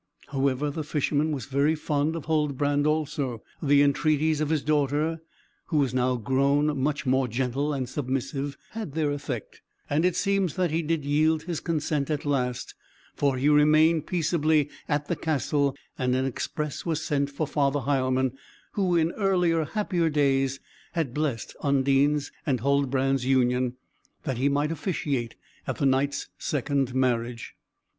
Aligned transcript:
However, 0.29 0.71
the 0.71 0.83
Fisherman 0.83 1.31
was 1.31 1.45
very 1.45 1.75
fond 1.75 2.15
of 2.15 2.25
Huldbrand 2.25 2.87
also; 2.87 3.43
the 3.61 3.83
entreaties 3.83 4.41
of 4.41 4.49
his 4.49 4.63
daughter, 4.63 5.21
who 5.67 5.77
was 5.77 5.93
now 5.93 6.15
grown 6.15 6.75
much 6.79 7.05
more 7.05 7.27
gentle 7.27 7.71
and 7.71 7.87
submissive, 7.87 8.57
had 8.71 8.93
their 8.93 9.11
effect, 9.11 9.61
and 9.87 10.03
it 10.03 10.15
seems 10.15 10.55
that 10.55 10.71
he 10.71 10.81
did 10.81 11.05
yield 11.05 11.43
his 11.43 11.59
consent 11.59 12.09
at 12.09 12.25
last; 12.25 12.73
for 13.13 13.37
he 13.37 13.47
remained 13.47 14.07
peaceably 14.07 14.71
at 14.89 15.05
the 15.07 15.15
castle, 15.15 15.75
and 15.99 16.15
an 16.15 16.25
express 16.25 16.83
was 16.83 17.03
sent 17.05 17.29
for 17.29 17.45
Father 17.45 17.81
Heilmann, 17.81 18.31
who 18.71 18.95
in 18.95 19.11
earlier, 19.11 19.65
happier 19.65 20.09
days 20.09 20.59
had 20.93 21.13
blessed 21.13 21.55
Undine's 21.61 22.31
and 22.43 22.61
Huldbrand's 22.61 23.27
union, 23.27 23.75
that 24.23 24.37
he 24.39 24.49
might 24.49 24.71
officiate 24.71 25.35
at 25.67 25.77
the 25.77 25.85
Knight's 25.85 26.27
second 26.39 26.95
marriage. 26.95 27.53